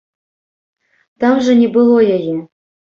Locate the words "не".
1.63-1.69